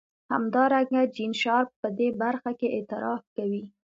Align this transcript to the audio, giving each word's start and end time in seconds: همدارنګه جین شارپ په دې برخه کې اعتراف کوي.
همدارنګه 0.31 1.01
جین 1.15 1.31
شارپ 1.41 1.69
په 1.81 1.87
دې 1.97 2.07
برخه 2.21 2.51
کې 2.59 2.67
اعتراف 2.75 3.23
کوي. 3.37 3.63